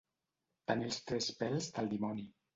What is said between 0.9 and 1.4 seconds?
els tres